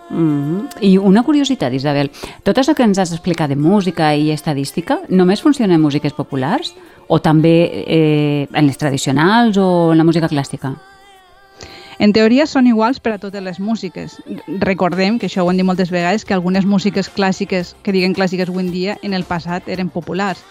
Mm 0.09 0.17
-hmm. 0.17 0.67
I 0.81 0.97
una 0.97 1.23
curiositat, 1.23 1.73
Isabel, 1.73 2.11
tot 2.43 2.57
això 2.57 2.75
que 2.75 2.83
ens 2.83 2.99
has 2.99 3.11
explicat 3.11 3.49
de 3.49 3.55
música 3.55 4.15
i 4.15 4.31
estadística 4.31 4.99
només 5.09 5.41
funciona 5.41 5.73
en 5.73 5.81
músiques 5.81 6.13
populars 6.13 6.75
o 7.07 7.19
també 7.19 7.85
eh, 7.87 8.47
en 8.53 8.67
les 8.67 8.77
tradicionals 8.77 9.57
o 9.57 9.91
en 9.91 9.97
la 9.97 10.03
música 10.03 10.27
clàssica? 10.27 10.75
En 11.99 12.11
teoria 12.13 12.45
són 12.47 12.67
iguals 12.67 12.99
per 12.99 13.15
a 13.15 13.19
totes 13.21 13.43
les 13.43 13.59
músiques. 13.59 14.19
Recordem, 14.59 15.19
que 15.19 15.29
això 15.29 15.45
ho 15.45 15.51
hem 15.51 15.61
dit 15.61 15.67
moltes 15.67 15.91
vegades, 15.93 16.25
que 16.25 16.35
algunes 16.35 16.65
músiques 16.65 17.09
clàssiques, 17.09 17.75
que 17.83 17.95
diguen 17.95 18.15
clàssiques 18.15 18.49
avui 18.51 18.65
en 18.65 18.71
dia, 18.71 18.97
en 19.01 19.13
el 19.13 19.23
passat 19.23 19.69
eren 19.69 19.89
populars 19.89 20.43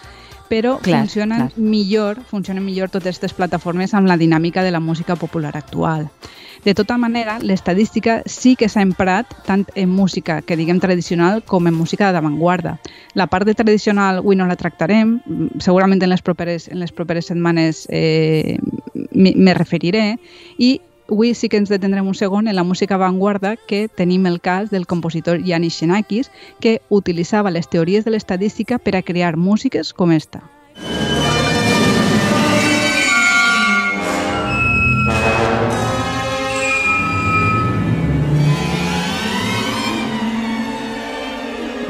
però 0.48 0.78
clar, 0.78 1.00
funcionen 1.00 1.48
clar. 1.48 1.52
millor, 1.56 2.18
funcionen 2.28 2.64
millor 2.64 2.90
totes 2.92 3.14
aquestes 3.14 3.34
plataformes 3.34 3.94
amb 3.94 4.06
la 4.06 4.18
dinàmica 4.20 4.62
de 4.62 4.70
la 4.70 4.80
música 4.80 5.16
popular 5.16 5.56
actual. 5.56 6.10
De 6.64 6.74
tota 6.74 6.96
manera, 6.96 7.38
l'estadística 7.40 8.22
sí 8.26 8.54
que 8.56 8.68
s'ha 8.68 8.84
emprat 8.84 9.28
tant 9.44 9.66
en 9.74 9.90
música 9.90 10.40
que 10.42 10.56
diguem 10.56 10.80
tradicional 10.80 11.42
com 11.44 11.66
en 11.66 11.74
música 11.74 12.12
d'avantguarda. 12.12 12.78
La 13.14 13.26
part 13.26 13.44
de 13.44 13.54
tradicional 13.54 14.22
avui 14.22 14.36
no 14.36 14.46
la 14.46 14.56
tractarem, 14.56 15.18
segurament 15.60 16.02
en 16.02 16.12
les 16.12 16.22
properes, 16.22 16.68
en 16.68 16.80
les 16.80 16.92
properes 16.92 17.28
setmanes 17.28 17.86
eh, 17.90 18.58
me 19.12 19.54
referiré, 19.54 20.16
i 20.56 20.80
Avui 21.10 21.34
sí 21.36 21.50
que 21.52 21.58
ens 21.60 21.68
detendrem 21.68 22.06
un 22.08 22.16
segon 22.16 22.48
en 22.48 22.56
la 22.56 22.64
música 22.64 22.96
avantguarda 22.96 23.56
que 23.68 23.88
tenim 23.92 24.24
el 24.24 24.40
cas 24.40 24.70
del 24.70 24.86
compositor 24.86 25.42
Yanis 25.44 25.76
Xenakis 25.76 26.30
que 26.64 26.80
utilitzava 26.88 27.52
les 27.52 27.68
teories 27.68 28.06
de 28.06 28.14
l'estadística 28.14 28.78
per 28.78 28.96
a 28.96 29.02
crear 29.04 29.36
músiques 29.36 29.92
com 29.92 30.16
esta. 30.16 30.40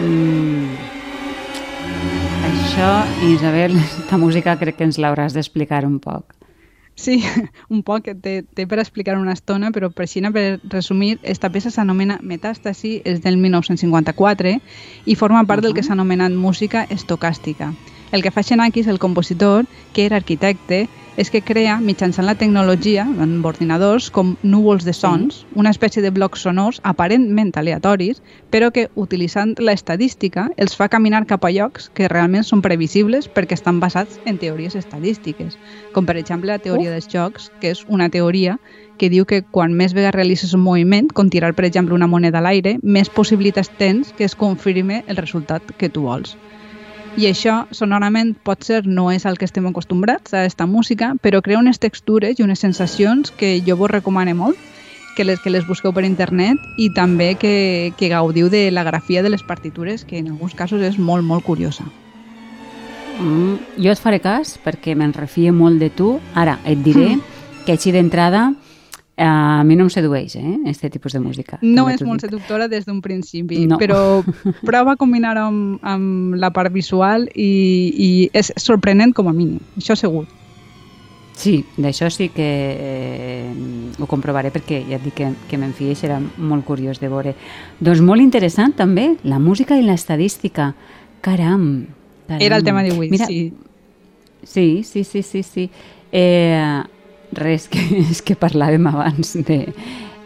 Mm. 0.02 0.74
Això, 2.50 2.90
Isabel, 3.30 3.78
esta 4.02 4.18
música 4.18 4.58
crec 4.58 4.82
que 4.82 4.90
ens 4.90 4.98
l'hauràs 4.98 5.38
d'explicar 5.38 5.86
un 5.86 6.00
poc. 6.02 6.34
Sí, 6.94 7.22
un 7.74 7.82
poc 7.82 8.06
té, 8.22 8.34
té 8.54 8.66
per 8.70 8.78
explicar 8.78 9.16
una 9.18 9.34
estona, 9.34 9.72
però 9.74 9.90
per 9.90 10.06
així, 10.06 10.22
per 10.34 10.60
resumir, 10.70 11.18
esta 11.22 11.50
peça 11.50 11.72
s'anomena 11.74 12.20
Metàstasi, 12.22 13.00
és 13.04 13.20
del 13.24 13.36
1954 13.36 14.54
i 15.06 15.14
forma 15.14 15.44
part 15.44 15.58
uh 15.58 15.62
-huh. 15.62 15.66
del 15.66 15.74
que 15.74 15.82
s'ha 15.82 15.92
anomenat 15.92 16.32
música 16.32 16.86
estocàstica. 16.88 17.74
El 18.12 18.22
que 18.22 18.30
fa 18.30 18.42
Xenakis, 18.42 18.86
el 18.86 18.98
compositor, 18.98 19.66
que 19.92 20.06
era 20.06 20.16
arquitecte, 20.16 20.88
és 21.16 21.30
que 21.30 21.42
crea, 21.46 21.76
mitjançant 21.78 22.26
la 22.26 22.34
tecnologia, 22.34 23.04
amb 23.06 23.46
ordinadors, 23.46 24.08
com 24.10 24.34
núvols 24.42 24.84
de 24.86 24.92
sons, 24.96 25.42
sí. 25.42 25.46
una 25.60 25.70
espècie 25.70 26.02
de 26.02 26.10
blocs 26.10 26.42
sonors 26.42 26.80
aparentment 26.82 27.52
aleatoris, 27.60 28.20
però 28.50 28.72
que, 28.74 28.88
utilitzant 28.98 29.54
la 29.62 29.76
estadística, 29.78 30.48
els 30.56 30.74
fa 30.74 30.88
caminar 30.90 31.24
cap 31.30 31.46
a 31.46 31.52
llocs 31.54 31.90
que 31.94 32.08
realment 32.10 32.46
són 32.46 32.64
previsibles 32.64 33.28
perquè 33.30 33.54
estan 33.54 33.78
basats 33.80 34.18
en 34.26 34.40
teories 34.42 34.74
estadístiques, 34.74 35.58
com 35.94 36.06
per 36.06 36.18
exemple 36.18 36.50
la 36.50 36.58
teoria 36.58 36.90
uh. 36.90 36.96
dels 36.96 37.10
jocs, 37.10 37.50
que 37.60 37.70
és 37.76 37.84
una 37.86 38.10
teoria 38.10 38.58
que 38.98 39.10
diu 39.10 39.26
que 39.26 39.42
quan 39.42 39.74
més 39.74 39.94
vegades 39.94 40.14
realitzes 40.18 40.54
un 40.54 40.62
moviment, 40.66 41.08
com 41.14 41.30
tirar, 41.30 41.54
per 41.54 41.66
exemple, 41.66 41.94
una 41.94 42.10
moneda 42.10 42.38
a 42.38 42.46
l'aire, 42.46 42.78
més 42.82 43.10
possibilitats 43.10 43.70
tens 43.78 44.12
que 44.18 44.26
es 44.26 44.34
confirme 44.38 45.02
el 45.06 45.18
resultat 45.18 45.74
que 45.78 45.90
tu 45.90 46.06
vols. 46.06 46.36
I 47.14 47.28
això, 47.28 47.60
sonorament, 47.70 48.32
pot 48.42 48.64
ser 48.66 48.80
no 48.90 49.06
és 49.14 49.22
el 49.28 49.36
que 49.38 49.46
estem 49.46 49.68
acostumbrats 49.68 50.34
a 50.34 50.40
aquesta 50.42 50.66
música, 50.66 51.12
però 51.22 51.38
crea 51.46 51.60
unes 51.60 51.78
textures 51.78 52.40
i 52.40 52.42
unes 52.42 52.58
sensacions 52.58 53.30
que 53.30 53.60
jo 53.62 53.76
vos 53.78 53.92
recomano 53.92 54.34
molt, 54.34 54.58
que 55.14 55.22
les, 55.22 55.38
que 55.38 55.52
les 55.54 55.62
busqueu 55.68 55.92
per 55.94 56.02
internet 56.02 56.58
i 56.76 56.88
també 56.90 57.36
que, 57.38 57.92
que 58.00 58.10
gaudiu 58.10 58.50
de 58.50 58.66
la 58.74 58.82
grafia 58.82 59.22
de 59.22 59.30
les 59.30 59.46
partitures, 59.46 60.02
que 60.04 60.18
en 60.18 60.32
alguns 60.32 60.58
casos 60.58 60.82
és 60.82 60.98
molt, 60.98 61.22
molt 61.22 61.46
curiosa. 61.46 61.86
Mm, 63.20 63.78
jo 63.78 63.94
et 63.94 64.02
faré 64.02 64.18
cas 64.18 64.56
perquè 64.58 64.96
me'n 64.98 65.14
refie 65.14 65.54
molt 65.54 65.78
de 65.78 65.92
tu. 65.94 66.16
Ara, 66.34 66.58
et 66.66 66.82
diré 66.82 67.14
que 67.64 67.78
així 67.78 67.94
d'entrada 67.94 68.48
a 69.16 69.62
mi 69.64 69.76
no 69.76 69.84
em 69.84 69.90
sedueix, 69.90 70.34
eh, 70.36 70.58
este 70.66 70.90
tipus 70.90 71.12
de 71.12 71.20
música. 71.20 71.58
No 71.62 71.88
és 71.88 72.02
molt 72.02 72.20
dic. 72.22 72.30
seductora 72.30 72.66
des 72.68 72.84
d'un 72.86 73.00
principi, 73.00 73.66
No. 73.66 73.78
però 73.78 74.22
prova 74.66 74.92
a 74.92 74.96
combinar-ho 74.96 75.44
amb, 75.46 75.78
amb 75.82 76.34
la 76.34 76.50
part 76.50 76.72
visual 76.72 77.28
i, 77.34 77.50
i 77.94 78.30
és 78.32 78.52
sorprenent 78.56 79.12
com 79.14 79.28
a 79.28 79.32
mínim, 79.32 79.60
això 79.78 79.94
segur. 79.96 80.26
Sí, 81.34 81.64
d'això 81.76 82.10
sí 82.14 82.28
que 82.30 82.44
eh, 82.78 83.52
ho 83.98 84.06
comprovaré 84.06 84.52
perquè 84.54 84.84
ja 84.86 84.96
et 85.00 85.02
dic 85.02 85.14
que, 85.18 85.32
que 85.50 85.58
m'enfia 85.58 85.90
i 85.90 85.98
serà 85.98 86.20
molt 86.38 86.62
curiós 86.64 87.00
de 87.02 87.08
veure. 87.10 87.32
Doncs 87.82 88.00
molt 88.06 88.22
interessant 88.22 88.72
també, 88.78 89.16
la 89.24 89.40
música 89.42 89.74
i 89.76 89.82
l'estadística. 89.82 90.72
Caram, 91.20 91.86
caram. 92.28 92.40
Era 92.40 92.56
el 92.56 92.62
tema 92.64 92.84
d'avui, 92.86 93.10
sí. 93.18 93.52
Sí, 94.44 94.82
sí, 94.84 95.02
sí, 95.04 95.22
sí, 95.22 95.42
sí. 95.42 95.70
Eh, 96.12 96.82
res, 97.34 97.68
que, 97.68 97.78
és 98.10 98.22
que 98.22 98.34
parlàvem 98.36 98.86
abans 98.90 99.34
de 99.46 99.68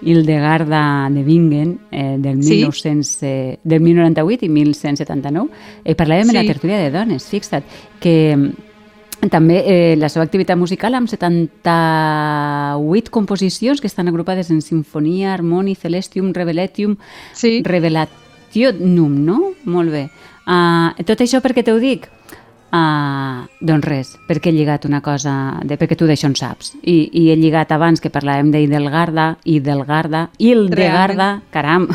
Hildegarda 0.00 1.08
de 1.10 1.24
Bingen, 1.26 1.80
eh, 1.90 2.16
del, 2.18 2.42
Sí. 2.42 2.62
1900, 2.62 3.22
eh, 3.22 3.58
del 3.64 3.80
1098 3.82 4.44
i 4.46 4.48
1179. 4.48 5.50
Eh, 5.84 5.94
parlàvem 5.98 6.28
en 6.30 6.34
la 6.36 6.40
Sí. 6.42 6.46
tertúlia 6.46 6.78
de 6.78 6.90
dones, 6.90 7.24
fixa't, 7.26 7.64
que 7.98 8.36
mm, 8.36 9.28
també 9.30 9.64
eh, 9.66 9.96
la 9.98 10.08
seva 10.08 10.24
activitat 10.24 10.56
musical 10.56 10.94
amb 10.94 11.08
78 11.10 13.10
composicions 13.10 13.80
que 13.80 13.88
estan 13.88 14.06
agrupades 14.08 14.50
en 14.50 14.62
Sinfonia, 14.62 15.34
Harmoni, 15.34 15.74
Celestium, 15.74 16.32
Reveletium, 16.32 16.96
Sí, 17.32 17.62
Revelationum, 17.64 19.24
no? 19.24 19.52
Molt 19.64 19.90
bé. 19.90 20.08
Uh, 20.48 20.94
tot 21.04 21.20
això 21.20 21.42
per 21.44 21.52
què 21.52 21.62
t'ho 21.66 21.76
dic? 21.78 22.06
Uh, 22.68 23.46
doncs 23.64 23.86
res, 23.88 24.08
perquè 24.28 24.50
he 24.50 24.52
lligat 24.52 24.84
una 24.84 24.98
cosa, 25.00 25.32
de, 25.64 25.78
perquè 25.80 25.96
tu 25.96 26.04
d'això 26.04 26.28
en 26.28 26.34
saps. 26.36 26.74
I, 26.82 27.08
I 27.16 27.22
he 27.32 27.36
lligat 27.40 27.70
abans 27.72 28.02
que 28.04 28.10
parlàvem 28.12 28.50
d'Idelgarda, 28.52 29.38
Idelgarda, 29.48 30.26
Hildegarda, 30.36 31.28
caram, 31.54 31.86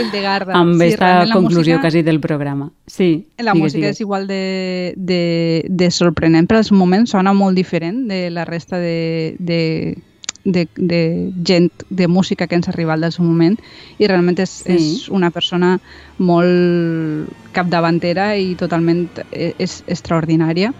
Hildegarda. 0.00 0.54
amb 0.56 0.80
sí, 0.82 0.94
la 0.98 1.26
conclusió 1.32 1.74
música- 1.76 1.80
quasi 1.82 2.02
del 2.02 2.20
programa. 2.20 2.70
Sí, 2.86 3.26
La 3.38 3.52
digues, 3.52 3.62
música 3.74 3.80
digues. 3.86 3.96
és 3.96 4.00
igual 4.00 4.26
de, 4.26 4.94
de, 4.96 5.66
de 5.68 5.90
sorprenent, 5.90 6.48
però 6.48 6.58
als 6.64 6.72
moments 6.72 7.10
sona 7.12 7.32
molt 7.36 7.56
diferent 7.56 8.06
de 8.08 8.30
la 8.30 8.44
resta 8.44 8.78
de, 8.78 9.36
de, 9.38 9.98
de, 10.44 10.68
de 10.76 11.30
gent 11.44 11.70
de 11.90 12.06
música 12.08 12.46
que 12.46 12.54
ens 12.54 12.68
ha 12.68 12.72
arribat 12.72 13.00
del 13.00 13.12
seu 13.12 13.24
moment 13.24 13.56
i 13.98 14.06
realment 14.06 14.38
és, 14.44 14.50
Sí. 14.66 14.72
és 14.76 15.08
una 15.08 15.30
persona 15.30 15.78
molt 16.18 17.28
capdavantera 17.56 18.34
i 18.36 18.54
totalment 18.60 19.06
eh, 19.32 19.54
és 19.58 19.82
extraordinària 19.86 20.72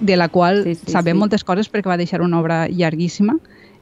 de 0.00 0.16
la 0.16 0.28
qual 0.28 0.62
Sí, 0.64 0.74
sí, 0.76 0.92
sabem 0.92 1.16
sí. 1.16 1.18
moltes 1.24 1.44
coses 1.44 1.70
perquè 1.70 1.90
va 1.90 1.96
deixar 1.98 2.22
una 2.22 2.38
obra 2.38 2.66
llarguíssima 2.68 3.34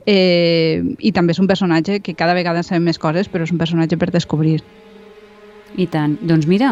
eh, 0.07 0.81
i 0.99 1.13
també 1.13 1.33
és 1.37 1.41
un 1.43 1.47
personatge 1.51 2.01
que 2.01 2.15
cada 2.15 2.35
vegada 2.35 2.63
sabem 2.63 2.85
més 2.89 2.99
coses 2.99 3.29
però 3.29 3.45
és 3.45 3.53
un 3.53 3.59
personatge 3.59 3.99
per 3.99 4.11
descobrir 4.11 4.63
I 5.77 5.85
tant. 5.93 6.15
Doncs 6.25 6.47
mira, 6.49 6.71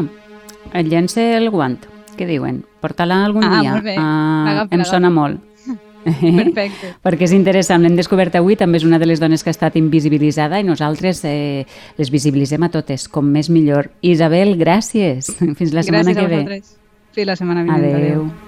et 0.73 0.87
llença 0.89 1.21
el 1.37 1.51
guant. 1.53 1.75
Què 2.17 2.25
diuen? 2.25 2.63
Porta-la 2.81 3.25
algun 3.27 3.45
Ah, 3.45 3.59
dia. 3.61 3.97
Ah, 4.01 4.67
em 4.71 4.85
sona 4.87 5.11
molt. 5.11 5.43
Perfecte. 6.45 6.95
perquè 7.05 7.27
és 7.29 7.33
interessant, 7.37 7.83
l'hem 7.83 7.97
descobert 7.97 8.35
avui, 8.39 8.57
també 8.61 8.79
és 8.81 8.85
una 8.85 8.99
de 8.99 9.07
les 9.09 9.21
dones 9.21 9.43
que 9.43 9.51
ha 9.51 9.57
estat 9.57 9.77
invisibilitzada 9.81 10.61
i 10.61 10.65
nosaltres 10.69 11.25
eh, 11.25 11.65
les 11.99 12.11
visibilitzem 12.13 12.63
a 12.63 12.71
totes, 12.71 13.09
com 13.09 13.25
més 13.27 13.51
millor. 13.51 13.91
Isabel, 14.03 14.57
gràcies. 14.61 15.33
Fins 15.59 15.73
la 15.73 15.83
setmana 15.83 16.13
Gràcies 16.13 16.17
a 16.17 16.21
que 16.21 16.27
ve. 16.29 16.43
vosaltres. 16.43 16.75
Sí, 17.15 17.25
la 17.25 17.37
setmana 17.37 17.63
vinent. 17.63 17.79
Adeu. 17.95 18.44